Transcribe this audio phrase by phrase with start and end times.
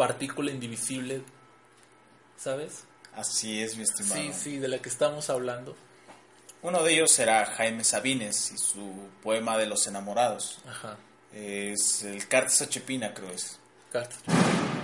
[0.00, 1.20] Partícula indivisible,
[2.34, 2.84] ¿sabes?
[3.14, 4.14] Así es, mi estimado.
[4.14, 5.76] Sí, sí, de la que estamos hablando.
[6.62, 10.60] Uno de ellos será Jaime Sabines y su poema de los enamorados.
[10.66, 10.96] Ajá.
[11.34, 13.58] Es el Cartas a Chepina, creo es.
[13.92, 14.22] Cartas.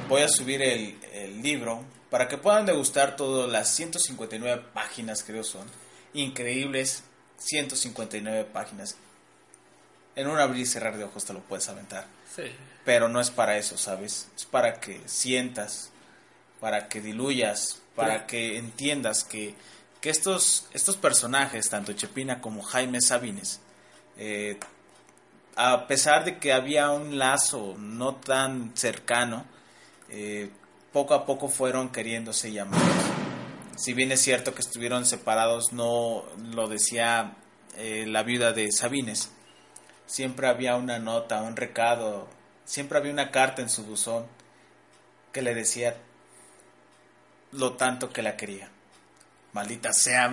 [0.06, 5.44] Voy a subir el, el libro para que puedan degustar todas las 159 páginas, creo
[5.44, 5.66] son.
[6.12, 7.04] Increíbles
[7.38, 8.96] 159 páginas.
[10.16, 12.06] En un abrir y cerrar de ojos te lo puedes aventar.
[12.34, 12.44] Sí.
[12.84, 14.28] Pero no es para eso, ¿sabes?
[14.34, 15.90] Es para que sientas,
[16.58, 19.54] para que diluyas, para que entiendas que,
[20.00, 23.60] que estos, estos personajes, tanto Chepina como Jaime Sabines,
[24.16, 24.58] eh,
[25.56, 29.44] a pesar de que había un lazo no tan cercano,
[30.10, 30.50] eh,
[30.92, 32.80] poco a poco fueron queriéndose llamar.
[33.76, 37.34] Si bien es cierto que estuvieron separados, no lo decía
[37.76, 39.30] eh, la viuda de Sabines.
[40.06, 42.28] Siempre había una nota, un recado,
[42.64, 44.26] siempre había una carta en su buzón
[45.32, 45.96] que le decía
[47.52, 48.68] lo tanto que la quería.
[49.52, 50.32] Maldita sea,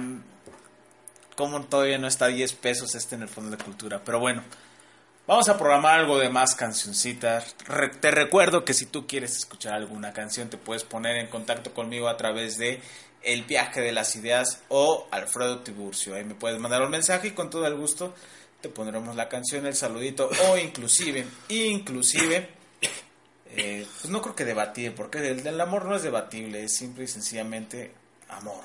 [1.36, 4.02] como todavía no está 10 pesos este en el Fondo de Cultura.
[4.04, 4.44] Pero bueno,
[5.28, 7.56] vamos a programar algo de más cancioncitas.
[7.66, 11.74] Re te recuerdo que si tú quieres escuchar alguna canción, te puedes poner en contacto
[11.74, 12.82] conmigo a través de
[13.22, 16.16] El Viaje de las Ideas o Alfredo Tiburcio.
[16.16, 18.14] Ahí me puedes mandar un mensaje y con todo el gusto
[18.64, 22.50] te pondremos la canción, el saludito o inclusive, inclusive
[23.58, 27.04] eh, pues no creo que debatir, porque el del amor no es debatible, es simple
[27.04, 27.94] y sencillamente
[28.30, 28.64] amor.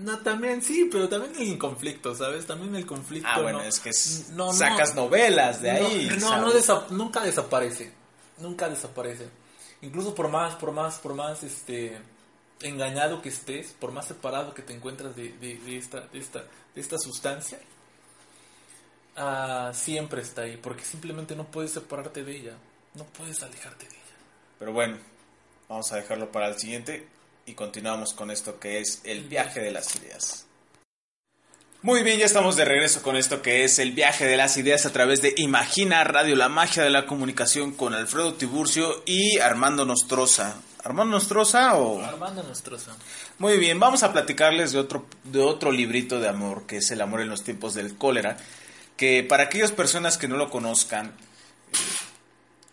[0.00, 2.46] No, también sí, pero también el conflicto, ¿sabes?
[2.46, 3.28] También el conflicto.
[3.30, 3.92] Ah, bueno, no, es que
[4.32, 6.10] no, no, sacas novelas de ahí.
[6.18, 7.92] No, no, nunca desaparece.
[8.38, 9.28] Nunca desaparece.
[9.82, 11.96] Incluso por más, por más, por más este
[12.60, 16.40] engañado que estés, por más separado que te encuentras de, de, de esta, de esta,
[16.74, 17.60] de esta sustancia,
[19.16, 22.52] ah, siempre está ahí, porque simplemente no puedes separarte de ella.
[22.94, 24.16] No puedes alejarte de ella.
[24.58, 24.98] Pero bueno,
[25.68, 27.06] vamos a dejarlo para el siguiente
[27.46, 30.46] y continuamos con esto que es el viaje de las ideas.
[31.84, 34.86] Muy bien, ya estamos de regreso con esto que es el viaje de las ideas
[34.86, 39.84] a través de Imagina Radio, la magia de la comunicación con Alfredo Tiburcio y Armando
[39.84, 40.60] Nostroza.
[40.84, 42.00] ¿Armando Nostroza o...?
[42.00, 42.92] Armando Nostroza.
[43.38, 47.00] Muy bien, vamos a platicarles de otro, de otro librito de amor, que es El
[47.00, 48.36] amor en los tiempos del cólera,
[49.02, 51.12] que para aquellas personas que no lo conozcan,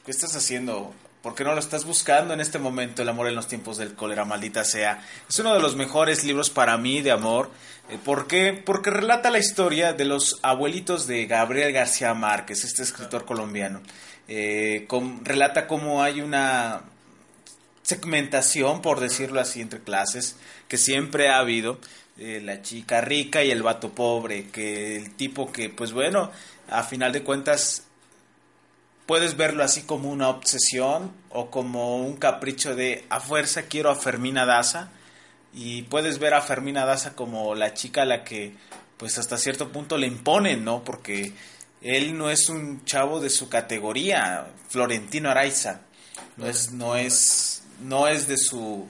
[0.06, 0.94] ¿qué estás haciendo?
[1.24, 3.96] ¿Por qué no lo estás buscando en este momento, El amor en los tiempos del
[3.96, 5.04] cólera, maldita sea?
[5.28, 7.50] Es uno de los mejores libros para mí de amor.
[7.90, 8.54] Eh, ¿Por qué?
[8.54, 13.82] Porque relata la historia de los abuelitos de Gabriel García Márquez, este escritor colombiano.
[14.28, 14.88] Eh,
[15.24, 16.84] relata cómo hay una
[17.82, 20.36] segmentación, por decirlo así, entre clases,
[20.68, 21.80] que siempre ha habido.
[22.20, 26.32] Eh, la chica rica y el vato pobre, que el tipo que, pues bueno,
[26.70, 27.84] a final de cuentas
[29.06, 33.96] puedes verlo así como una obsesión o como un capricho de a fuerza quiero a
[33.96, 34.92] Fermina Daza
[35.54, 38.54] y puedes ver a Fermina Daza como la chica a la que
[38.98, 40.84] pues hasta cierto punto le imponen, ¿no?
[40.84, 41.34] Porque
[41.82, 45.82] él no es un chavo de su categoría, Florentino Araiza,
[46.36, 48.86] no es no es no es de su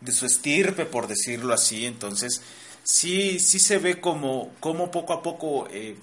[0.00, 2.42] de su estirpe por decirlo así, entonces
[2.84, 5.96] sí sí se ve como como poco a poco eh,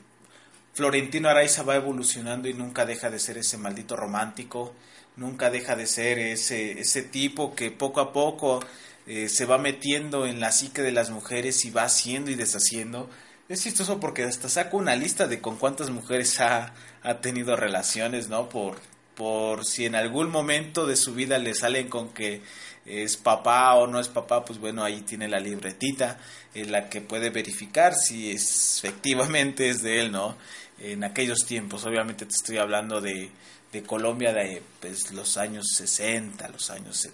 [0.73, 4.73] Florentino Araiza va evolucionando y nunca deja de ser ese maldito romántico,
[5.17, 8.61] nunca deja de ser ese, ese tipo que poco a poco
[9.05, 13.09] eh, se va metiendo en la psique de las mujeres y va haciendo y deshaciendo.
[13.49, 18.29] Es chistoso porque hasta saco una lista de con cuántas mujeres ha, ha tenido relaciones,
[18.29, 18.47] ¿no?
[18.47, 18.77] Por,
[19.21, 22.41] por si en algún momento de su vida le salen con que
[22.87, 26.17] es papá o no es papá, pues bueno, ahí tiene la libretita
[26.55, 30.35] en la que puede verificar si es, efectivamente es de él, ¿no?
[30.79, 33.29] En aquellos tiempos, obviamente te estoy hablando de,
[33.71, 37.07] de Colombia de pues, los años 60, los años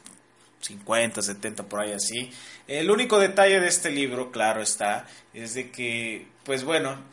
[0.62, 2.32] 50, 70, por ahí así.
[2.70, 7.04] El único detalle de este libro, claro está, es de que, pues bueno,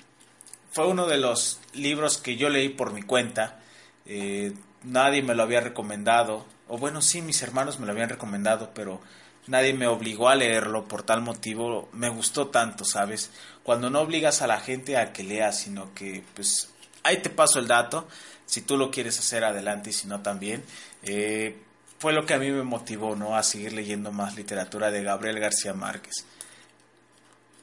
[0.71, 3.59] fue uno de los libros que yo leí por mi cuenta.
[4.07, 4.53] Eh,
[4.85, 6.45] nadie me lo había recomendado.
[6.69, 9.01] O bueno, sí, mis hermanos me lo habían recomendado, pero
[9.47, 10.87] nadie me obligó a leerlo.
[10.87, 13.31] Por tal motivo, me gustó tanto, ¿sabes?
[13.63, 16.71] Cuando no obligas a la gente a que lea, sino que, pues,
[17.03, 18.07] ahí te paso el dato.
[18.47, 20.63] Si tú lo quieres hacer adelante y si no también.
[21.03, 21.59] Eh,
[21.99, 23.37] fue lo que a mí me motivó, ¿no?
[23.37, 26.27] A seguir leyendo más literatura de Gabriel García Márquez.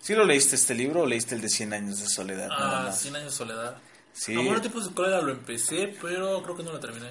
[0.01, 2.50] ¿Sí lo leíste este libro o leíste el de 100 años de soledad?
[2.51, 2.91] Ah?
[2.91, 3.77] 100 años de soledad.
[4.13, 4.36] Sí.
[4.38, 7.10] Amor en tiempos de cólera lo empecé, pero creo que no lo terminé.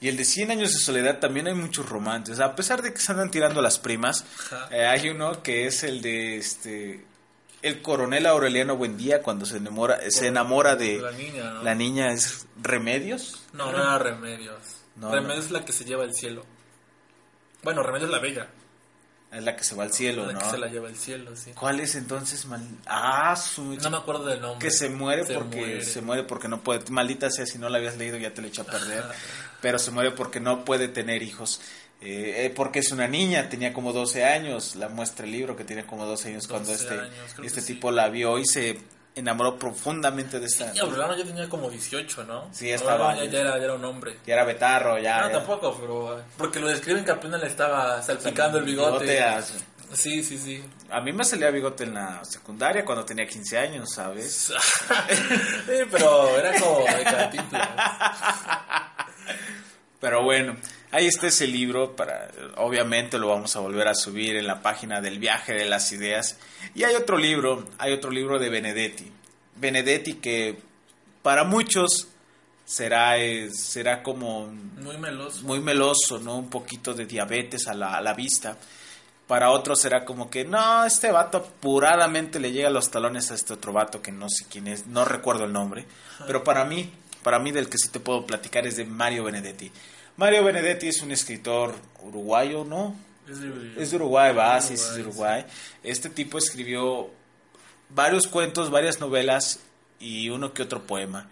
[0.00, 2.40] Y el de 100 años de soledad también hay muchos romances.
[2.40, 4.24] A pesar de que se andan tirando las primas,
[4.70, 7.04] eh, hay uno que es el de este
[7.62, 11.62] el coronel Aureliano Buendía cuando se enamora, se enamora de La niña, ¿no?
[11.62, 13.44] la niña es Remedios.
[13.52, 14.58] No, no era Remedios.
[14.96, 16.44] No, Remedios es la que se lleva al cielo.
[17.62, 18.48] Bueno, Remedios es la bella.
[19.36, 20.38] Es la que se va al cielo, la ¿no?
[20.40, 21.52] que se la lleva al cielo, sí.
[21.52, 22.46] ¿Cuál es entonces?
[22.46, 24.66] mal- Ah, su No me acuerdo del nombre.
[24.66, 25.84] que se muere Se porque muere.
[25.84, 28.48] se muere porque no puede maldita sea si no la habías leído ya te lo
[28.48, 29.04] eché a perder
[29.60, 31.60] pero se muere porque no puede tener hijos
[32.02, 35.64] Eh, eh, porque es una niña tenía como 12 años la muestra el libro que
[35.64, 37.72] tiene como 12 años cuando 12 este años, este sí.
[37.74, 38.78] tipo la vio y se
[39.16, 42.48] enamoró profundamente de esta Y Aureliano ya tenía como 18, ¿no?
[42.52, 44.18] Sí, estaba- Ya, ya era, ya era un hombre.
[44.26, 45.32] ya era betarro ya, No, ya.
[45.38, 46.22] tampoco, pero...
[46.38, 49.20] Porque lo describen que apenas le estaba salpicando el bigote.
[49.24, 49.42] a,
[49.92, 50.64] Sí, sí, sí.
[50.90, 54.52] a mí me salía bigote en la secundaria cuando tenía 15 años sabes
[55.66, 57.70] Sí, pero era como de cantinflas.
[60.00, 60.56] Pero bueno,
[60.96, 65.02] ahí está ese libro, para, obviamente lo vamos a volver a subir en la página
[65.02, 66.38] del viaje de las ideas.
[66.74, 69.12] Y hay otro libro, hay otro libro de Benedetti.
[69.56, 70.58] Benedetti que
[71.22, 72.08] para muchos
[72.64, 75.42] será, eh, será como Muy meloso.
[75.42, 76.38] muy meloso, ¿no?
[76.38, 78.56] Un poquito de diabetes a la, a la vista.
[79.26, 83.34] Para otros será como que, no, este vato apuradamente le llega a los talones a
[83.34, 85.84] este otro vato que no sé quién es, no recuerdo el nombre.
[86.26, 86.90] Pero para mí,
[87.22, 89.70] para mí del que sí te puedo platicar es de Mario Benedetti.
[90.16, 92.94] Mario Benedetti es un escritor uruguayo, ¿no?
[93.28, 95.44] Es de, Es de Uruguay, va, sí, es de Uruguay, Uruguay.
[95.82, 97.10] Este tipo escribió
[97.90, 99.60] varios cuentos, varias novelas
[99.98, 101.28] y uno que otro poema.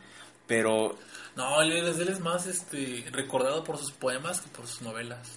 [0.46, 0.98] Pero
[1.36, 5.28] No, él, es- él es más este, recordado por sus poemas que por sus novelas.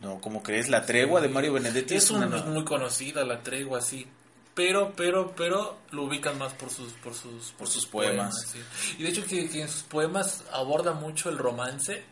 [0.00, 3.24] no, como crees, La Tregua de Mario Benedetti Es, es, un- una no- muy conocida
[3.24, 4.06] la tregua, sí.
[4.54, 8.34] Pero, pero, pero lo ubican más por sus, por sus, Por sus poemas.
[8.52, 8.58] sí.
[8.98, 12.04] Y de hecho que, que en sus poemas aborda mucho el romance,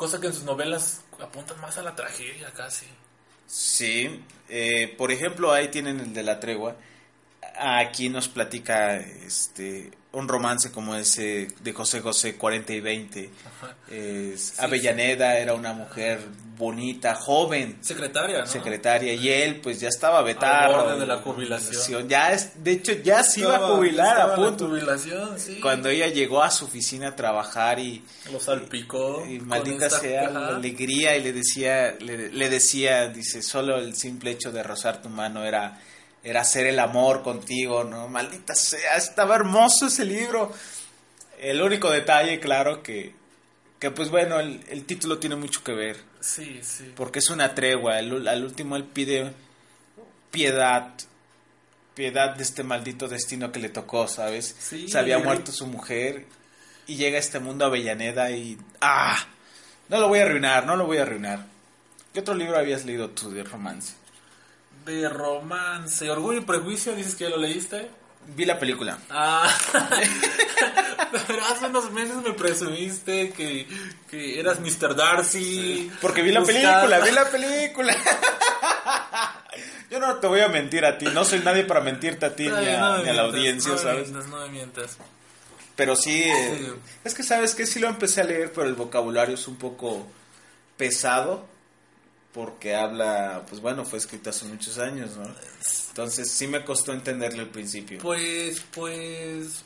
[0.00, 2.86] cosa que en sus novelas apuntan más a la tragedia casi.
[3.46, 6.74] Sí, eh, por ejemplo, ahí tienen el de la tregua.
[7.58, 13.30] Aquí nos platica este un romance como ese de José José 40 y 20.
[13.46, 13.74] Ajá.
[13.88, 16.18] Es- Avellaneda era una mujer
[16.58, 18.46] bonita, joven, Secretaria, ¿no?
[18.46, 20.90] secretaria, y él pues ya estaba vetado.
[20.90, 22.06] Al de la jubilación.
[22.08, 24.68] Ya es, de hecho, ya se iba a Estaba- jubilar estaba a punto.
[24.68, 25.58] jubilación, sí.
[25.60, 29.24] Cuando ella llegó a su oficina a trabajar y, Lo salpicó.
[29.26, 34.32] y maldita sea la alegría y le decía le, le decía dice solo el simple
[34.32, 35.80] hecho de rozar tu mano era
[36.22, 40.52] era hacer el amor contigo no maldita sea estaba hermoso ese libro.
[41.40, 43.14] El único detalle claro que
[43.78, 45.96] que pues bueno el, el título tiene mucho que ver.
[46.20, 46.92] Sí, sí.
[46.96, 47.98] porque es una tregua.
[47.98, 49.32] El- al último él pide
[50.30, 50.92] piedad
[51.94, 56.26] piedad de este maldito destino que le tocó sabes Sí, se había muerto su mujer
[56.86, 59.16] y llega a este mundo Avellaneda y ah
[59.88, 61.46] no lo voy a arruinar no lo voy a arruinar.
[62.14, 63.94] ¿qué otro libro habías leído tú de romance?
[64.84, 66.10] De romance.
[66.10, 67.90] Orgullo y prejuicio, dices que ya lo leíste.
[68.36, 69.52] vi la película Ah,
[71.26, 73.66] pero hace unos meses me presumiste que,
[74.10, 74.94] que eras Mr.
[74.94, 75.90] Darcy.
[76.00, 77.96] porque vi la película vi la película
[79.90, 82.44] yo no te voy a mentir a ti no soy nadie para mentirte a ti
[82.44, 84.08] ni a, no la audiencia no me ¿sabes?
[84.10, 84.98] mientas, no me mientas.
[85.76, 86.72] Pero sí, eh, Sí.
[87.04, 90.06] es que sabes que sí lo empecé a leer, pero el vocabulario es un poco
[90.76, 91.46] pesado,
[92.32, 95.24] porque habla, pues bueno, fue escrito hace muchos años, ¿no?
[95.88, 97.98] Entonces sí me costó entenderlo al principio.
[98.00, 99.64] Pues, pues,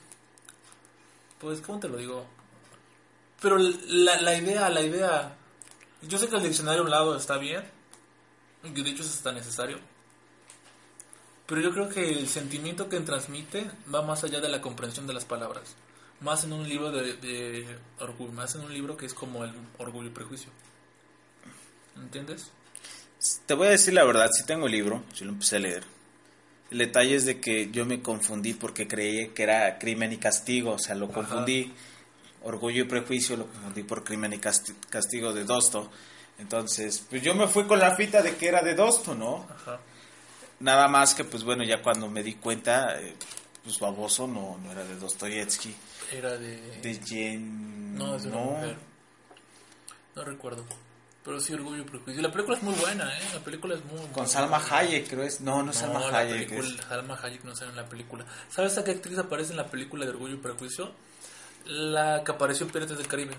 [1.39, 2.27] pues, ¿cómo te lo digo?
[3.41, 5.37] Pero la, la idea, la idea,
[6.03, 7.63] yo sé que el diccionario a un lado está bien,
[8.63, 9.79] que de hecho es hasta necesario,
[11.47, 15.13] pero yo creo que el sentimiento que transmite va más allá de la comprensión de
[15.13, 15.75] las palabras,
[16.21, 19.53] más en un libro de, de orgullo, más en un libro que es como el
[19.77, 20.51] orgullo y prejuicio.
[21.97, 22.51] ¿Entiendes?
[23.47, 25.85] Te voy a decir la verdad, sí tengo el libro, sí lo empecé a leer.
[26.71, 30.73] El detalle es de que yo me confundí porque creí que era crimen y castigo,
[30.73, 31.15] o sea, lo Ajá.
[31.15, 31.73] confundí.
[32.43, 35.91] Orgullo y prejuicio lo confundí por crimen y casti- castigo de Dosto.
[36.39, 39.47] Entonces, pues yo me fui con la fita de que era de Dosto, ¿no?
[39.49, 39.81] Ajá.
[40.61, 43.15] Nada más que, pues bueno, ya cuando me di cuenta, eh,
[43.63, 45.75] pues baboso no, no era de Dostoyevsky,
[46.13, 46.81] Era de...
[46.81, 47.95] de Jen...
[47.97, 48.77] No, es de una mujer.
[50.17, 50.65] No recuerdo.
[51.25, 52.21] Pero sí, Orgullo y Prejuicio.
[52.23, 53.23] La película es muy buena, ¿eh?
[53.33, 54.59] La película es muy Con Salma.
[54.71, 55.41] Hayek, creo es.
[55.41, 56.49] No, no Salma la Hayek.
[56.51, 58.27] película, es- Salma Hayek no sale en la película.
[58.51, 60.93] ¿Sabes a qué actriz aparece en la película de Orgullo y Prejuicio?
[61.65, 63.35] La que apareció en Piratas del Caribe.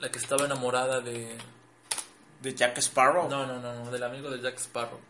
[0.00, 1.34] La que estaba enamorada de...
[2.42, 3.26] ¿De Jack Sparrow?
[3.30, 5.00] No, no, no, no, del amigo de Jack Sparrow.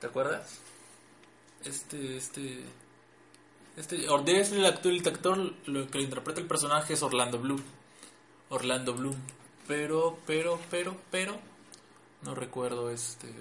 [0.00, 0.58] ¿Te acuerdas?
[1.64, 2.62] Este, este...
[3.78, 7.62] Este, Orde es el actor, el actor lo que interpreta el personaje es Orlando Bloom.
[8.50, 9.16] Orlando Bloom.
[9.66, 11.38] Pero, pero, pero, pero,
[12.22, 13.32] no recuerdo este.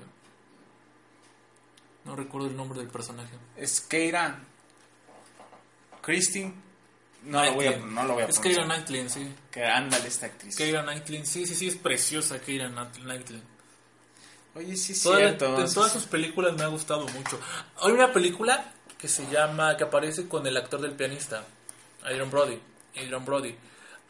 [2.06, 3.34] No recuerdo el nombre del personaje.
[3.58, 4.40] Es Keira.
[6.02, 6.54] Christine.
[7.24, 9.34] No lo, voy a, no lo voy a Es Keira Knightley, sí.
[9.50, 10.56] Que ándale esta actriz.
[10.58, 13.42] Keira Knightley, sí, sí, sí, es preciosa Keira Knightley.
[14.56, 15.60] Oye, sí, Toda- cierto.
[15.62, 17.40] En todas sus películas me ha gustado mucho.
[17.82, 21.46] Hay una película que se llama, que aparece con el actor del pianista,
[22.04, 22.60] Adrian Brody.
[22.98, 23.56] Adrian Brody.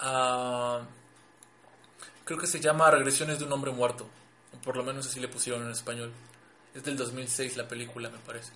[0.05, 0.81] Ah,
[2.25, 4.05] creo que se llama Regresiones de un hombre muerto.
[4.53, 6.12] O por lo menos así le pusieron en español.
[6.75, 8.51] Es del 2006 la película, me parece.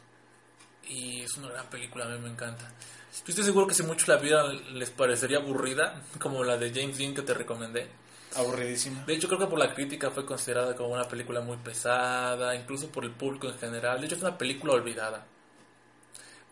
[0.90, 2.66] Y es una gran película, a mí me encanta.
[2.68, 6.98] Yo estoy seguro que si muchos la vieran les parecería aburrida, como la de James
[6.98, 7.88] Dean que te recomendé.
[8.36, 9.06] Aburridísima.
[9.06, 12.90] De hecho, creo que por la crítica fue considerada como una película muy pesada, incluso
[12.90, 14.02] por el público en general.
[14.02, 15.26] De hecho, es una película olvidada.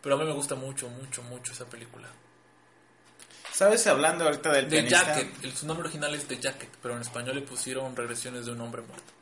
[0.02, 2.08] Pero a mí me gusta mucho, mucho, mucho esa película.
[3.56, 3.88] ¿Sabes?
[3.88, 5.06] Hablando ahorita del The pianista.
[5.16, 8.52] Jacket, el, su nombre original es The Jacket, pero en español le pusieron Regresiones de
[8.52, 9.14] un hombre muerto.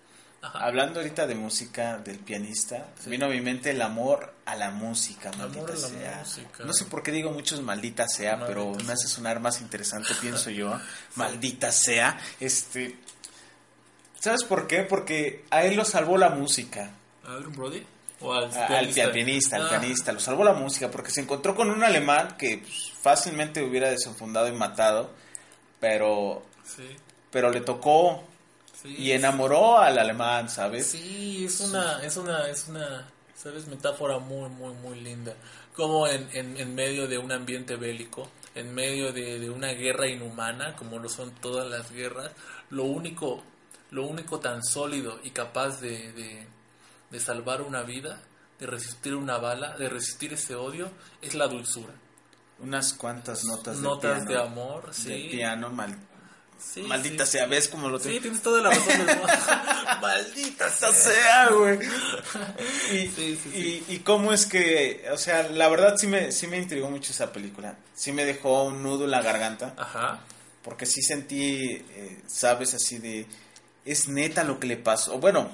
[0.42, 0.60] Ajá.
[0.66, 5.32] Hablando ahorita de música del pianista, vino a mi mente el amor a la música,
[5.38, 6.18] maldita Amor a la sea.
[6.20, 6.64] música.
[6.66, 8.84] No sé por qué digo muchos maldita sea, Maldita pero sea.
[8.88, 10.78] me hace sonar más interesante, pienso yo.
[11.16, 12.20] Maldita sea.
[12.42, 12.98] Este,
[14.20, 14.82] ¿sabes por qué?
[14.84, 16.92] Porque a él lo salvó la música.
[17.24, 17.86] ¿A Brody?
[18.22, 19.12] ¿O al A- Al pianista?
[19.12, 22.60] pianista, al Ah, pianista, lo salvó la música porque se encontró con un alemán que
[22.60, 25.12] pues, fácilmente hubiera desenfundado y matado,
[25.80, 26.96] pero Sí,
[27.32, 28.24] pero le tocó
[28.82, 28.96] sí.
[28.98, 30.88] y enamoró al alemán, ¿sabes?
[30.88, 35.34] Sí, es una, es una, es una, sabes, metáfora muy, muy, muy linda.
[35.76, 40.08] Como en, en, en medio de un ambiente bélico, en medio de, de una guerra
[40.08, 42.32] inhumana, como lo son todas las guerras,
[42.70, 43.44] lo único,
[43.92, 46.48] lo único tan sólido y capaz de, de,
[47.14, 48.20] de salvar una vida,
[48.60, 50.92] de resistir una bala, de resistir ese odio,
[51.22, 51.94] es la dulzura.
[52.60, 54.44] Unas cuantas notas, Notas de de piano.
[54.44, 55.10] amor, sí.
[55.10, 55.98] de piano, mal-
[56.58, 57.34] Sí, maldita sí.
[57.34, 58.22] sea, ¿ves cómo lo Sí, tengo?
[58.22, 59.06] tienes toda la razón.
[60.02, 61.50] Maldita sea.
[61.50, 61.78] güey.
[62.92, 63.84] Y, Sí, sí, sí.
[63.90, 67.12] y, y cómo es que, o sea, la verdad sí me, sí me intrigó mucho
[67.12, 67.78] esa película.
[67.94, 69.74] Sí me dejó un nudo en la garganta.
[69.78, 70.22] Ajá.
[70.64, 73.28] Porque sí sentí, eh, sabes, así de,
[73.84, 75.18] es neta lo que le pasó.
[75.20, 75.54] Bueno,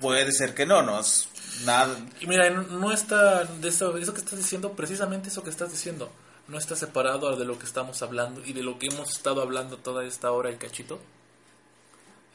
[0.00, 1.28] puede ser que no, no es
[1.64, 1.96] nada.
[2.20, 6.10] Y mira, no- está, de eso, eso que estás diciendo, precisamente eso que estás diciendo,
[6.48, 9.78] no está separado de lo que estamos hablando y de lo que hemos estado hablando
[9.78, 11.00] toda esta hora y cachito,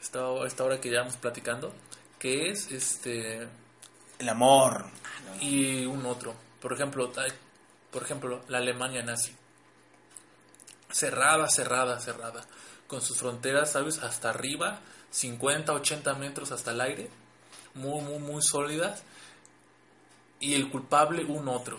[0.02, 1.72] esta, esta hora que llevamos platicando,
[2.18, 3.46] que es este
[4.18, 4.86] El amor.
[5.40, 6.34] y un otro.
[6.60, 7.12] Por ejemplo,
[7.90, 9.32] por ejemplo, la Alemania nazi.
[10.90, 12.44] Cerrada, cerrada, cerrada.
[12.86, 13.98] Con sus fronteras, ¿sabes?
[13.98, 17.08] Hasta arriba, 50, 80 metros hasta el aire.
[17.74, 19.02] Muy, muy, muy sólidas.
[20.38, 21.78] Y el culpable, un otro.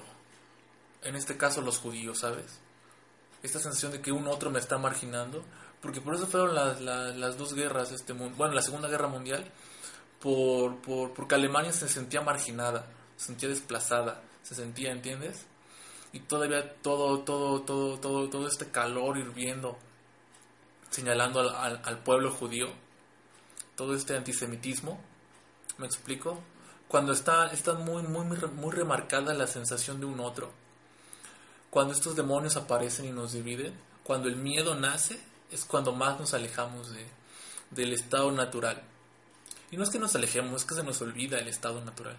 [1.03, 2.59] En este caso, los judíos, ¿sabes?
[3.43, 5.43] Esta sensación de que un otro me está marginando.
[5.81, 9.51] Porque por eso fueron las, las, dos guerras, este, bueno, la Segunda Guerra Mundial
[10.21, 12.85] por, por, porque Alemania se sentía marginada,
[13.17, 15.45] se sentía desplazada, se sentía, ¿entiendes?
[16.13, 19.77] Y todavía todo, todo, todo, todo, todo este calor hirviendo,
[20.91, 22.67] señalando al, al, al pueblo judío,
[23.75, 25.01] todo este antisemitismo,
[25.81, 26.39] ¿me explico?
[26.87, 30.51] Cuando está, está muy, muy, muy, re- muy remarcada la sensación de un otro,
[31.69, 33.73] cuando estos demonios aparecen y nos dividen,
[34.03, 35.19] cuando el miedo nace,
[35.51, 37.05] es cuando más nos alejamos de,
[37.71, 38.83] del estado natural.
[39.71, 42.17] Y no es que nos alejemos, es que se nos olvida el estado natural.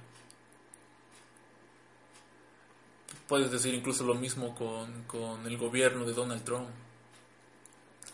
[3.28, 6.69] Puedes decir incluso lo mismo con, con el gobierno de Donald Trump.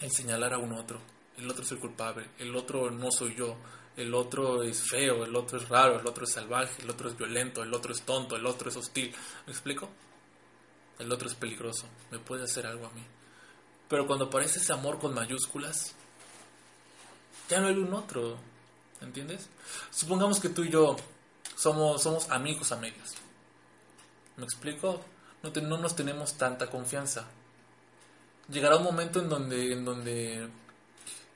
[0.01, 1.01] El señalar a un otro.
[1.37, 2.29] El otro es el culpable.
[2.39, 3.57] El otro no soy yo.
[3.99, 5.25] El otro es feo.
[5.25, 5.99] El otro es raro.
[6.01, 6.83] El otro es salvaje.
[6.83, 7.63] El otro es violento.
[7.63, 8.37] El otro es tonto.
[8.37, 9.15] El otro es hostil.
[9.47, 9.91] ¿Me explico?
[10.99, 11.87] El otro es peligroso.
[12.11, 13.05] Me puede hacer algo a mí.
[13.89, 15.95] Pero cuando aparece ese amor con mayúsculas,
[17.49, 18.39] ya no hay un otro.
[19.01, 19.49] ¿Entiendes?
[19.91, 20.97] Supongamos que tú y yo
[21.57, 23.15] somos, somos amigos a medias.
[24.37, 25.01] ¿Me explico?
[25.43, 27.27] No, no nos tenemos tanta confianza.
[28.49, 30.49] Llegará un momento en donde, en donde,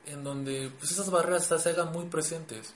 [0.06, 2.74] en donde pues esas barreras se hagan muy presentes.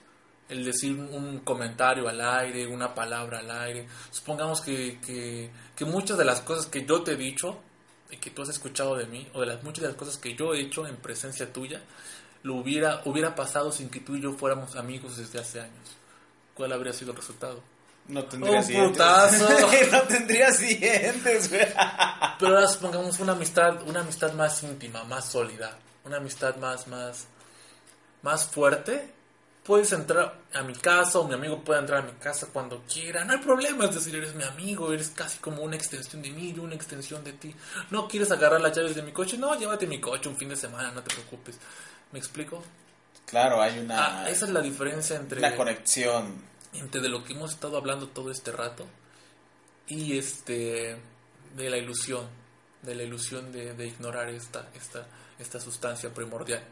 [0.49, 3.88] El decir un comentario al aire, una palabra al aire.
[4.12, 7.59] Supongamos que, que, que muchas de las cosas que yo te he dicho
[8.11, 10.37] y que tú has escuchado de mí, o de las muchas de las cosas que
[10.37, 11.83] yo he hecho en presencia tuya,
[12.45, 15.97] lo hubiera, hubiera pasado sin que tú y yo fuéramos amigos desde hace años.
[16.54, 17.61] ¿Cuál habría sido el resultado?
[18.06, 18.92] No tendrías Un dientes.
[18.92, 19.49] putazo.
[19.92, 21.66] no tendrías dientes, güey.
[22.38, 27.26] Pero ahora supongamos una amistad, una amistad más íntima, más sólida, una amistad más, más,
[28.22, 29.12] más fuerte,
[29.64, 33.25] puedes entrar a mi casa o mi amigo puede entrar a mi casa cuando quiera.
[33.25, 36.54] No hay problema, es decir, eres mi amigo, eres casi como una extensión de mí,
[36.58, 37.54] una extensión de ti.
[37.90, 40.56] No quieres agarrar las llaves de mi coche, no, llévate mi coche un fin de
[40.56, 41.58] semana, no te preocupes.
[42.12, 42.62] ¿Me explico?
[43.26, 44.22] Claro, hay una...
[44.22, 45.40] Ah, esa es la diferencia entre...
[45.40, 46.36] La conexión.
[46.72, 48.86] Entre de lo que hemos estado hablando todo este rato
[49.88, 50.96] y este
[51.56, 52.28] de la ilusión,
[52.83, 55.06] de la ilusión de, de ignorar esta, esta,
[55.38, 56.62] esta sustancia primordial.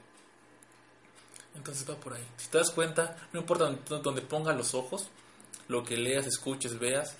[1.55, 2.27] Entonces va por ahí.
[2.37, 5.09] Si te das cuenta, no importa donde, pongas los ojos,
[5.69, 7.17] lo que leas, escuches, veas,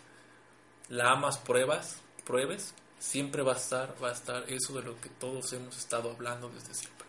[0.89, 5.09] la amas, pruebas, pruebes, siempre va a estar, va a estar eso de lo que
[5.09, 7.07] todos hemos estado hablando desde siempre.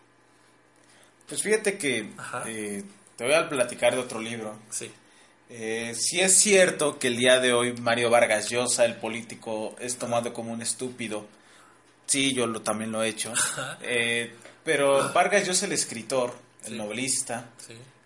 [1.28, 2.12] Pues fíjate que
[2.46, 2.84] eh,
[3.16, 4.56] te voy a platicar de otro libro.
[4.70, 4.90] Sí.
[5.48, 9.96] Eh, sí es cierto que el día de hoy Mario Vargas Llosa, el político, es
[9.96, 11.26] tomado como un estúpido.
[12.06, 13.32] Sí, yo lo, también lo he hecho.
[13.82, 14.32] Eh,
[14.64, 16.34] pero Vargas Llosa, el escritor,
[16.64, 17.50] el novelista,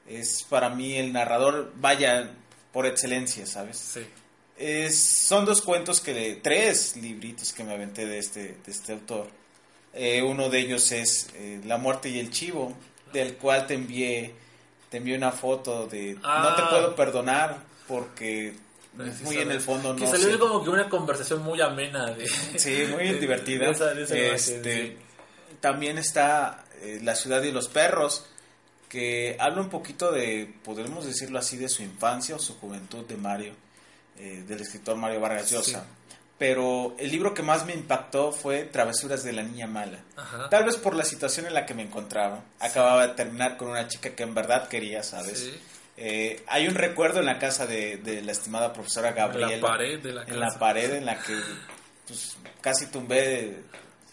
[0.07, 2.31] es para mí el narrador, vaya,
[2.73, 3.79] por excelencia, ¿sabes?
[3.79, 4.07] Sí.
[4.59, 9.29] Es, son dos cuentos que, tres libritos que me aventé de este, de este autor.
[9.93, 12.75] Eh, uno de ellos es eh, La muerte y el chivo,
[13.13, 14.35] del cual te envié,
[14.91, 16.69] te envié una foto de No te ah.
[16.71, 18.55] puedo perdonar porque
[19.23, 22.29] muy en el fondo que salió como que una conversación muy amena de
[22.59, 24.97] sí muy divertida este,
[25.61, 28.27] también está eh, la ciudad y los perros
[28.91, 33.17] que habla un poquito de, podemos decirlo así, de su infancia o su juventud de
[33.17, 33.55] Mario,
[34.19, 35.87] eh, del escritor Mario Vargas Llosa.
[36.37, 39.99] Pero el libro que más me impactó fue Travesuras de la Niña Mala.
[40.51, 42.43] Tal vez por la situación en la que me encontraba.
[42.59, 45.51] Acababa de terminar con una chica que en verdad quería, ¿sabes?
[46.03, 49.53] Eh, hay un recuerdo en la casa de, la estimada profesora Gabriela.
[49.53, 50.35] En la pared de la casa.
[50.35, 51.39] En la pared en la que
[52.09, 53.65] pues, casi tumbé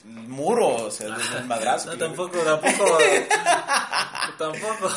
[0.03, 1.89] muro, o sea, de un madrazo.
[1.94, 2.98] No, tampoco, tampoco.
[4.38, 4.91] tampoco.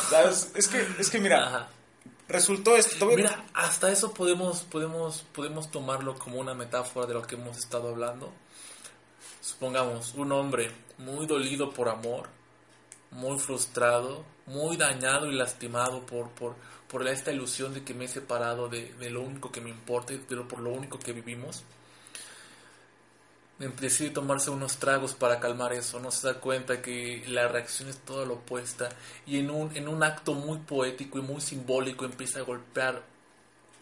[0.57, 1.69] Es que, es que mira,
[2.27, 3.07] resultó esto.
[3.07, 7.91] Mira, hasta eso podemos, podemos, podemos tomarlo como una metáfora de lo que hemos estado
[7.91, 8.33] hablando.
[9.41, 12.29] Supongamos, un hombre muy dolido por amor,
[13.13, 16.57] muy frustrado, muy dañado y lastimado por, por,
[16.91, 20.13] por esta ilusión de que me he separado de, de lo único que me importa
[20.13, 21.63] y por lo único que vivimos
[23.69, 27.99] decide tomarse unos tragos para calmar eso, no se da cuenta que la reacción es
[27.99, 28.89] toda lo opuesta
[29.27, 33.03] y en un acto muy poético y muy simbólico empieza a golpear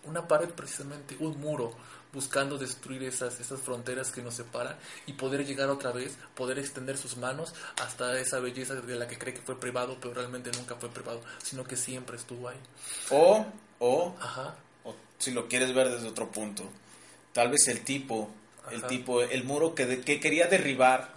[0.04, 1.74] una pared precisamente, un muro,
[2.12, 6.96] buscando destruir esas, esas fronteras que nos separan y poder llegar otra vez, poder extender
[6.96, 10.76] sus manos hasta esa belleza de la que cree que fue privado, pero realmente nunca
[10.76, 12.58] fue privado, sino que siempre estuvo ahí.
[13.10, 13.46] O,
[13.78, 14.56] o, Ajá.
[14.84, 16.64] o si lo quieres ver desde otro punto,
[17.32, 18.30] tal vez el tipo
[18.70, 21.12] el tipo, el muro que, que quería derribar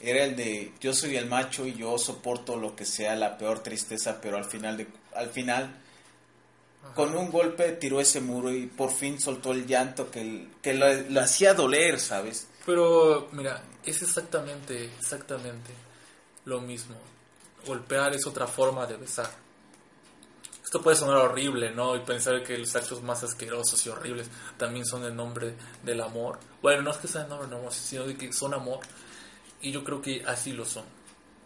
[0.00, 3.62] era el de yo soy el macho y yo soporto lo que sea la peor
[3.62, 5.74] tristeza, pero al final, de, al final
[6.94, 11.20] con un golpe tiró ese muro y por fin soltó el llanto que, que lo,
[11.20, 12.48] hacía doler, ¿sabes?
[12.66, 15.72] Pero mira, es exactamente, exactamente
[16.44, 16.96] lo mismo.
[17.66, 19.44] Golpear es otra forma de besar
[20.74, 21.94] esto puede sonar horrible, ¿no?
[21.94, 26.40] Y pensar que los actos más asquerosos y horribles también son el nombre del amor.
[26.60, 28.80] Bueno, no es que sean el nombre del amor, sino de que son amor.
[29.60, 30.82] Y yo creo que así lo son.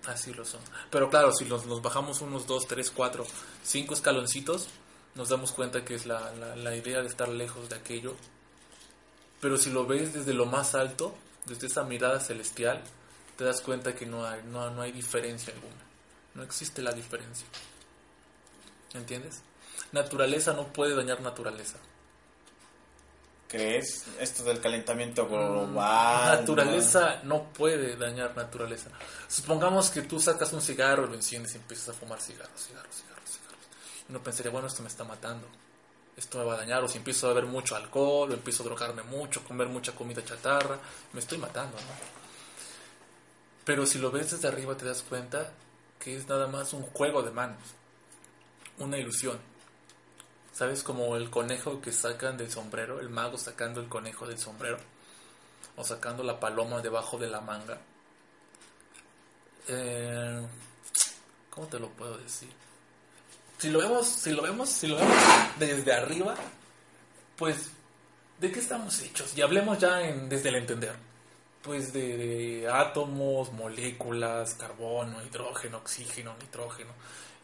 [0.06, 0.62] Así lo son.
[0.90, 3.26] Pero claro, si nos, nos bajamos unos 2, 3, 4,
[3.64, 4.68] 5 escaloncitos,
[5.18, 8.14] nos damos cuenta que es la, la, idea de estar lejos de aquello.
[9.40, 11.12] Pero si lo ves desde lo más alto,
[11.44, 12.80] desde esa mirada celestial,
[13.36, 15.82] te das cuenta que no hay, no, no hay diferencia alguna.
[16.34, 17.48] No existe la diferencia.
[18.94, 19.42] ¿Entiendes?
[19.90, 21.78] Naturaleza no puede dañar naturaleza.
[23.48, 24.04] ¿Crees?
[24.20, 26.38] Esto del calentamiento global.
[26.38, 27.42] Naturaleza ¿no?
[27.44, 28.90] puede dañar naturaleza.
[29.26, 33.30] Supongamos que tú sacas un cigarro, lo enciendes y empiezas a fumar cigarros, cigarros, cigarros,
[33.30, 33.47] cigarros.
[34.08, 35.46] Uno pensaría, bueno, esto me está matando.
[36.16, 36.82] Esto me va a dañar.
[36.82, 40.24] O si empiezo a beber mucho alcohol, o empiezo a drogarme mucho, comer mucha comida
[40.24, 40.78] chatarra,
[41.12, 42.18] me estoy matando, ¿no?
[43.64, 45.52] Pero si lo ves desde arriba te das cuenta
[45.98, 47.78] que es nada más un juego de manos
[48.78, 49.38] una ilusión.
[50.52, 50.82] ¿Sabes?
[50.82, 54.78] Como el conejo que sacan del sombrero, el mago sacando el conejo del sombrero,
[55.76, 57.78] o sacando la paloma debajo de la manga.
[59.68, 60.46] Eh,
[61.50, 62.50] ¿Cómo te lo puedo decir?
[63.58, 65.16] Si lo vemos, si lo vemos, si lo vemos
[65.58, 66.34] desde arriba,
[67.36, 67.70] pues,
[68.40, 69.36] ¿de qué estamos hechos?
[69.36, 70.94] Y hablemos ya en, desde el entender.
[71.62, 76.92] Pues de átomos, moléculas, carbono, hidrógeno, oxígeno, nitrógeno.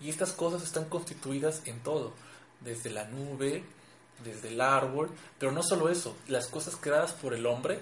[0.01, 2.13] Y estas cosas están constituidas en todo,
[2.61, 3.65] desde la nube,
[4.23, 7.81] desde el árbol, pero no solo eso, las cosas creadas por el hombre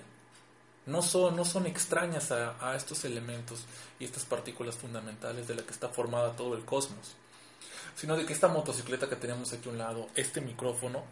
[0.87, 3.65] No son, no son extrañas a, a estos elementos
[4.01, 7.15] y estas partículas fundamentales de las que está formada todo el cosmos,
[7.95, 11.05] sino de que esta motocicleta que tenemos aquí a un lado, este micrófono,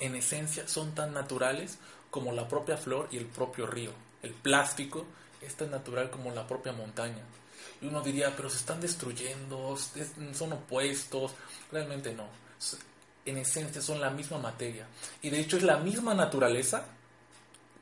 [0.00, 1.78] en esencia son tan naturales
[2.10, 3.92] como la propia flor y el propio río.
[4.22, 5.06] El plástico
[5.40, 7.22] es tan natural como la propia montaña.
[7.80, 9.76] Y uno diría, pero se están destruyendo,
[10.34, 11.32] son opuestos.
[11.70, 12.26] Realmente no.
[13.24, 14.86] En esencia son la misma materia.
[15.20, 16.84] Y de hecho es la misma naturaleza,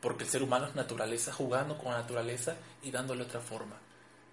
[0.00, 3.76] porque el ser humano es naturaleza, jugando con la naturaleza y dándole otra forma.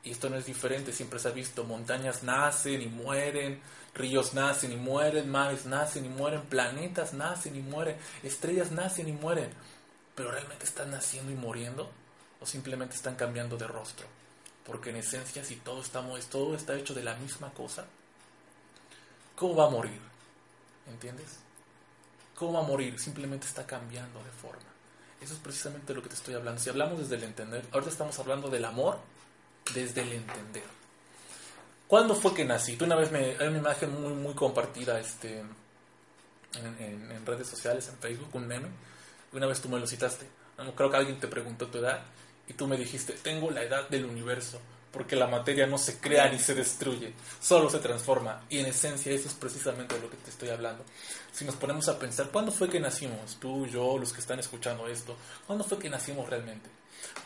[0.08, 3.62] Y esto no es diferente, siempre se ha visto, montañas nacen y mueren,
[3.93, 9.12] ríos nacen y mueren, mares nacen y mueren, planetas nacen y mueren, estrellas nacen y
[9.12, 9.50] mueren.
[10.15, 11.91] Pero realmente están naciendo y muriendo
[12.39, 14.08] o simplemente están cambiando de rostro.
[14.65, 17.86] Porque en esencia, si todo, estamos, todo está hecho de la misma cosa,
[19.36, 20.00] ¿cómo va a morir?
[20.88, 21.39] ¿Entiendes?
[22.34, 22.98] ¿Cómo va a morir?
[22.98, 24.72] Simplemente está cambiando de forma.
[25.20, 26.62] Eso es precisamente lo que te estoy hablando.
[26.62, 29.00] Si hablamos desde el entender, ahorita estamos hablando del amor
[29.73, 30.63] desde el entender.
[31.88, 32.75] ¿Cuándo fue que nací?
[32.75, 33.38] Tú una vez me...
[33.39, 38.67] Hay una imagen muy, muy compartida este, en, en redes sociales, en Facebook, un meme.
[39.34, 40.27] Una vez tú me lo citaste.
[40.75, 42.03] Creo que alguien te preguntó tu edad
[42.47, 44.60] y tú me dijiste, tengo la edad del universo,
[44.98, 48.42] porque la materia no se crea ni se destruye, solo se transforma.
[48.50, 50.84] Y en esencia eso es precisamente de lo que te estoy hablando.
[51.32, 53.38] Si nos ponemos a pensar, ¿cuándo fue que nacimos?
[53.40, 56.68] Tú, yo, los que están escuchando esto, ¿cuándo fue que nacimos realmente?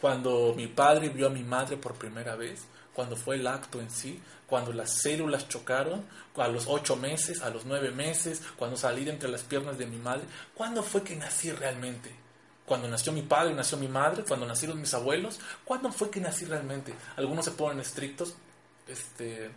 [0.02, 2.60] Cuando mi padre vio a mi madre por primera vez,
[2.94, 6.04] cuando fue el acto en sí, cuando las células chocaron,
[6.36, 9.86] a los ocho meses, a los nueve meses, cuando salí de entre las piernas de
[9.86, 10.24] mi madre,
[10.56, 12.21] ¿cuándo fue que nací realmente?
[12.72, 16.46] Cuando nació mi padre, nació mi madre, cuando nacieron mis abuelos, ¿cuándo fue que nací
[16.46, 16.94] realmente?
[17.18, 18.34] Algunos se ponen estrictos
[18.88, 19.52] este,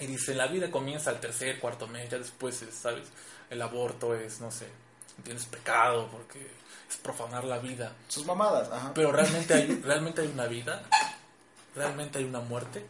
[0.00, 3.08] y dicen, la vida comienza al tercer, cuarto mes, ya después, ¿sabes?
[3.48, 4.68] El aborto es, no sé,
[5.24, 6.46] tienes pecado porque
[6.86, 7.94] es profanar la vida.
[8.06, 8.92] Sus mamadas, ajá.
[8.92, 10.82] Pero realmente hay, realmente hay una vida,
[11.74, 12.84] realmente hay una muerte,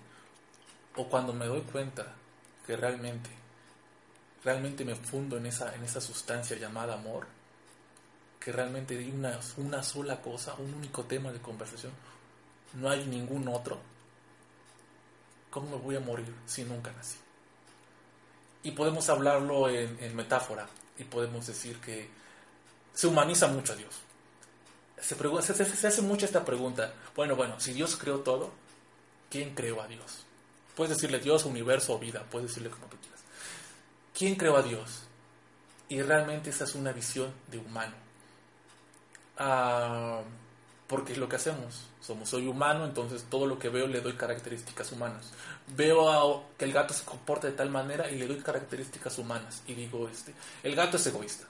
[0.96, 2.14] o cuando me doy cuenta
[2.66, 3.30] que realmente,
[4.42, 7.28] realmente me fundo en esa, en esa sustancia llamada amor,
[8.46, 11.90] que realmente hay una, una sola cosa, un único tema de conversación,
[12.74, 13.76] no hay ningún otro,
[15.50, 17.16] ¿cómo me voy a morir si nunca nací?
[18.62, 22.08] Y podemos hablarlo en, metáfora y podemos decir que
[22.94, 23.96] se humaniza mucho a Dios.
[25.00, 25.16] Se,
[25.88, 26.94] hace mucho esta pregunta.
[27.16, 28.52] Bueno, bueno, si Dios creó todo,
[29.28, 30.24] ¿quién creó a Dios?
[30.76, 33.22] Puedes decirle Dios, universo o vida, puedes decirle como tú quieras.
[34.16, 35.02] ¿Quién creó a Dios?
[35.88, 38.05] Y realmente esa es una visión de humano.
[39.36, 41.86] Porque es lo que hacemos.
[42.00, 45.32] Somos, soy humano, entonces todo lo que veo le doy características humanas.
[45.76, 49.62] Veo que el gato se comporta de tal manera y le doy características humanas.
[49.66, 51.46] Y digo, este, el gato es egoísta.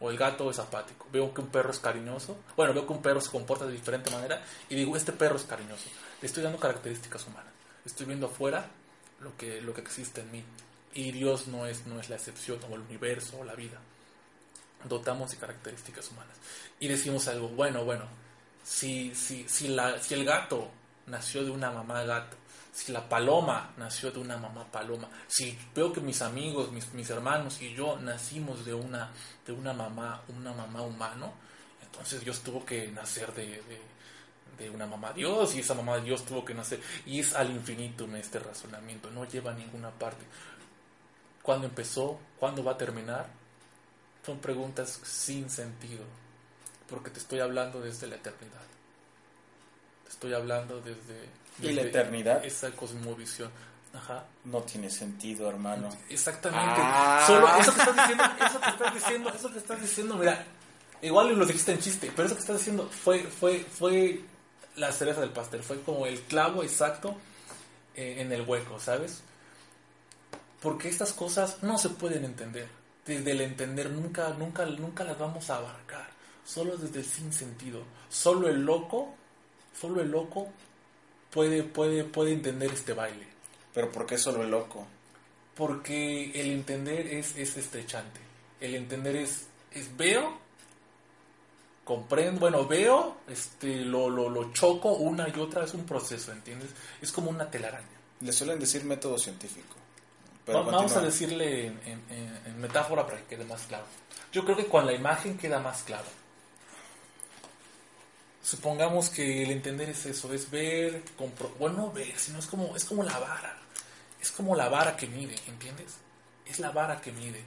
[0.00, 1.06] O el gato es apático.
[1.12, 2.36] Veo que un perro es cariñoso.
[2.56, 5.42] Bueno, veo que un perro se comporta de diferente manera y digo, este perro es
[5.42, 5.88] cariñoso.
[6.22, 7.52] Le estoy dando características humanas.
[7.84, 8.66] Estoy viendo afuera
[9.20, 10.44] lo que, lo que existe en mí.
[10.94, 13.80] Y Dios no es, no es la excepción, o el universo, o la vida
[14.84, 16.36] dotamos de características humanas.
[16.80, 18.04] Y decimos algo, bueno, bueno,
[18.62, 20.70] si, si, si, la, si el gato
[21.06, 22.36] nació de una mamá gato,
[22.72, 27.10] si la paloma nació de una mamá paloma, si veo que mis amigos, mis, mis
[27.10, 29.10] hermanos y yo nacimos de una,
[29.44, 31.32] de una mamá, una mamá humano,
[31.82, 33.62] entonces Dios tuvo que nacer de,
[34.58, 36.80] de, una mamá Dios y esa mamá Dios tuvo que nacer.
[37.06, 40.24] Y es al infinito este razonamiento, no lleva a ninguna parte.
[41.42, 42.20] ¿Cuándo empezó?
[42.38, 43.37] ¿Cuándo va a terminar?
[44.24, 46.04] Son preguntas sin sentido,
[46.88, 48.62] porque te estoy hablando desde la eternidad.
[50.04, 51.28] Te estoy hablando desde...
[51.60, 52.44] ¿Y la eternidad?
[52.44, 53.50] Esa cosmovisión.
[53.94, 54.24] Ajá.
[54.44, 55.88] No tiene sentido, hermano.
[56.08, 56.76] Exactamente.
[56.76, 57.24] Ah.
[57.26, 60.44] Solo eso que estás diciendo, eso que estás diciendo, eso que estás diciendo, mira,
[61.02, 64.22] igual lo dijiste en chiste, pero eso que estás diciendo fue, fue, fue
[64.76, 67.16] la cereza del pastel, fue como el clavo exacto
[67.94, 69.22] eh, en el hueco, ¿sabes?
[70.60, 72.77] Porque estas cosas no se pueden entender
[73.08, 76.06] desde el entender nunca, nunca, nunca las vamos a abarcar.
[76.44, 77.82] Solo desde el sin sentido.
[78.10, 79.14] Solo el loco,
[79.78, 80.48] solo el loco
[81.30, 83.26] puede, puede, puede entender este baile.
[83.72, 84.86] ¿Pero por qué solo el loco?
[85.54, 88.20] Porque el entender es, es estrechante.
[88.60, 90.38] El entender es, es veo,
[91.84, 96.70] comprendo, bueno, veo, este, lo, lo, lo choco una y otra, es un proceso, ¿entiendes?
[97.00, 97.86] Es como una telaraña.
[98.20, 99.77] Le suelen decir método científico
[100.52, 103.84] vamos a decirle en, metáfora para que quede más claro.
[104.32, 106.06] Yo creo que con la imagen queda más claro.
[108.42, 111.02] Supongamos que el entender es eso, es ver,
[111.58, 113.58] bueno, no ver, sino es como, es como la vara.
[114.20, 115.98] Es como la vara que mide, ¿entiendes?
[116.46, 117.44] Es la vara que mide.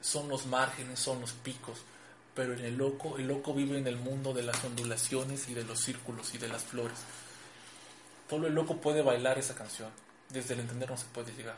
[0.00, 1.78] Son los márgenes, son los picos.
[2.34, 5.64] Pero en el loco, el loco vive en el mundo de las ondulaciones y de
[5.64, 6.98] los círculos y de las flores.
[8.28, 9.90] Solo el loco puede bailar esa canción.
[10.30, 11.56] Desde el entender no se puede llegar.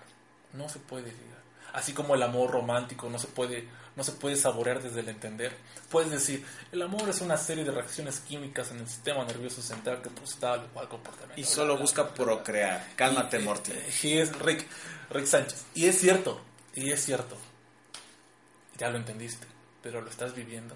[0.52, 1.36] No se puede llegar.
[1.72, 5.54] Así como el amor romántico no se puede, no se puede saborear desde el entender.
[5.90, 10.00] Puedes decir, el amor es una serie de reacciones químicas en el sistema nervioso central
[10.00, 11.38] que produce tal o cual comportamiento.
[11.40, 12.92] Y solo busca procrear.
[12.96, 13.72] Cálmate, Y, eh, Morty.
[13.72, 14.66] eh, y es Rick,
[15.10, 15.64] Rick Sánchez.
[15.74, 16.40] Y es cierto,
[16.74, 17.36] y es cierto.
[18.78, 19.46] Ya lo entendiste,
[19.82, 20.74] pero lo estás viviendo.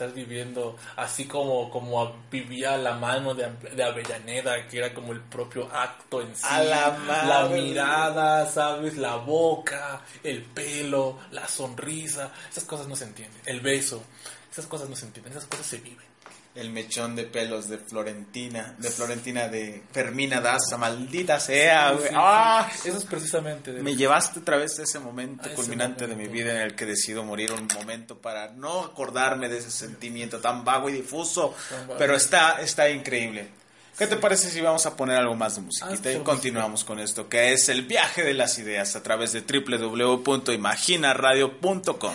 [0.00, 5.20] Estás viviendo así como, como vivía la mano de, de Avellaneda, que era como el
[5.20, 6.42] propio acto en sí.
[6.48, 7.60] A la madre.
[7.60, 8.96] mirada, ¿sabes?
[8.96, 12.32] La boca, el pelo, la sonrisa.
[12.50, 13.42] Esas cosas no se entienden.
[13.44, 14.02] El beso.
[14.50, 15.34] Esas cosas no se entienden.
[15.34, 16.09] Esas cosas se viven.
[16.52, 22.08] El mechón de pelos de Florentina, de Florentina de Fermina Daza, maldita sea, güey.
[22.08, 22.68] Sí, ¡Ah!
[22.84, 23.72] Eso es precisamente.
[23.72, 26.62] de- Me llevaste otra vez a ese momento A ese culminante de mi vida en
[26.62, 30.94] el que decido morir un momento para no acordarme de ese sentimiento tan vago y
[30.94, 31.94] difuso, vago.
[31.96, 33.46] pero está, está increíble.
[33.96, 36.98] ¿Qué te parece si vamos a poner algo más de musiquita Ah, y continuamos con
[36.98, 42.14] esto, que es el viaje de las ideas a través de www.imaginaradio.com?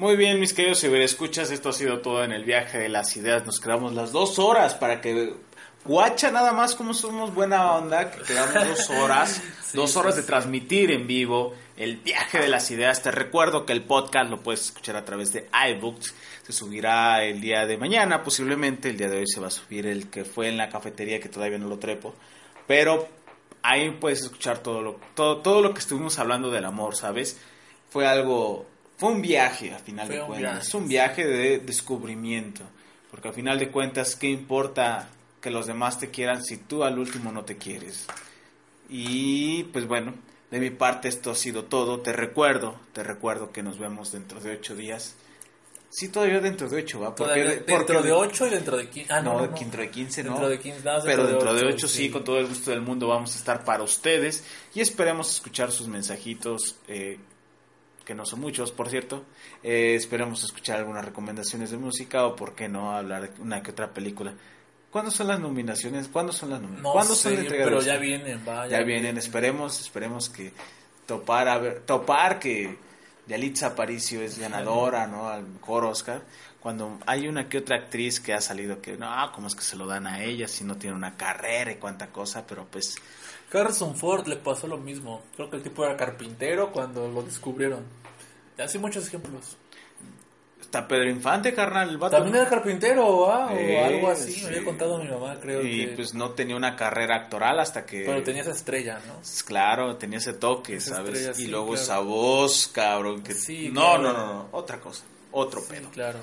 [0.00, 3.44] Muy bien, mis queridos ciberescuchas, esto ha sido todo en el viaje de las ideas.
[3.44, 5.34] Nos quedamos las dos horas para que
[5.84, 9.42] guacha nada más como somos buena onda, que quedamos dos horas,
[9.74, 13.02] dos horas de transmitir en vivo el viaje de las ideas.
[13.02, 16.14] Te recuerdo que el podcast lo puedes escuchar a través de iBooks.
[16.44, 18.88] Se subirá el día de mañana, posiblemente.
[18.88, 21.28] El día de hoy se va a subir el que fue en la cafetería, que
[21.28, 22.14] todavía no lo trepo.
[22.66, 23.06] Pero
[23.60, 27.38] ahí puedes escuchar todo lo, todo, todo lo que estuvimos hablando del amor, ¿sabes?
[27.90, 28.64] Fue algo,
[29.00, 32.62] fue un viaje a final Fue de cuentas, viaje, es un viaje de descubrimiento,
[33.10, 35.08] porque a final de cuentas, ¿qué importa
[35.40, 38.06] que los demás te quieran si tú al último no te quieres?
[38.90, 40.12] Y pues bueno,
[40.50, 44.38] de mi parte esto ha sido todo, te recuerdo, te recuerdo que nos vemos dentro
[44.38, 45.14] de ocho días.
[45.88, 47.14] Sí, todavía dentro de ocho, ¿va?
[47.14, 49.12] Porque- dentro de 8 y dentro de 15.
[49.12, 49.56] Ah, no, no, no, de no.
[49.58, 50.30] dentro de 15 no.
[50.32, 52.70] Dentro de 15, nada más Pero dentro de ocho, 8 sí, con todo el gusto
[52.70, 57.18] del mundo vamos a estar para ustedes y esperemos escuchar sus mensajitos, eh,
[58.10, 59.22] que no son muchos, por cierto.
[59.62, 63.70] Eh, esperemos escuchar algunas recomendaciones de música o, por qué no, hablar de una que
[63.70, 64.34] otra película.
[64.90, 66.08] ¿Cuándo son las nominaciones?
[66.08, 66.82] ¿Cuándo son las nominaciones?
[66.82, 68.66] No ¿Cuándo sé, son pero ya vienen, va.
[68.66, 70.52] ya vienen, esperemos, esperemos que
[71.06, 72.78] topar, a ver, topar que
[73.28, 75.28] Yalitza Aparicio es ganadora, ¿no?
[75.28, 76.22] Al mejor Oscar.
[76.58, 79.76] Cuando hay una que otra actriz que ha salido que, no, ¿cómo es que se
[79.76, 82.44] lo dan a ella si no tiene una carrera y cuánta cosa?
[82.44, 82.96] Pero pues,
[83.52, 85.22] Harrison Ford le pasó lo mismo.
[85.36, 87.84] Creo que el tipo era carpintero cuando lo descubrieron.
[88.58, 89.56] Así muchos ejemplos.
[90.60, 92.16] está Pedro Infante, carnal, el vato.
[92.16, 93.46] También era carpintero, ¿ah?
[93.52, 94.30] O Eh, algo así.
[94.32, 94.42] sí.
[94.42, 95.62] Me había contado mi mamá, creo.
[95.62, 95.92] Y que...
[95.96, 98.04] pues no tenía una carrera actoral hasta que...
[98.04, 99.14] Pero tenía esa estrella, ¿no?
[99.46, 101.14] Claro, tenía ese toque, Esa ¿sabes?
[101.14, 101.82] estrella, y sí, luego claro.
[101.82, 103.34] esa voz, cabrón, que...
[103.34, 104.02] Sí, no, claro.
[104.02, 105.88] no, no, no, otra cosa, otro pedo.
[105.90, 106.18] claro.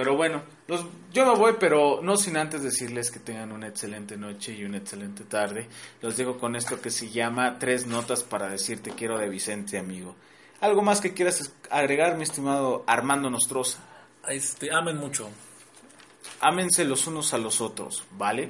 [0.00, 4.16] Pero bueno, los, yo me voy, pero no sin antes decirles que tengan una excelente
[4.16, 5.68] noche y una excelente tarde.
[6.00, 10.16] Los dejo con esto que se llama Tres Notas para decirte quiero de Vicente, amigo.
[10.62, 13.80] ¿Algo más que quieras agregar, mi estimado Armando Nostroza?
[14.26, 15.28] Este, amen mucho.
[16.40, 18.48] Ámense los unos a los otros, ¿vale?